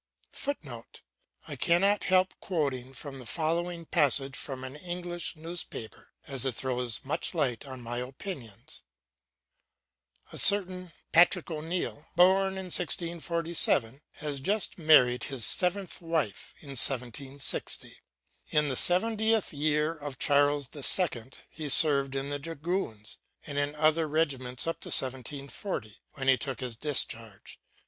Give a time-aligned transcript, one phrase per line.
[0.31, 1.03] [Footnote:
[1.47, 7.35] I cannot help quoting the following passage from an English newspaper, as it throws much
[7.35, 8.81] light on my opinions:
[10.33, 17.99] "A certain Patrick O'Neil, born in 1647, has just married his seventh wife in 1760.
[18.49, 21.25] In the seventeenth year of Charles II.
[21.51, 26.59] he served in the dragoons and in other regiments up to 1740, when he took
[26.59, 27.59] his discharge.